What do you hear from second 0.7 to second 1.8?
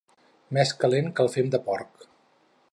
calent que el fem de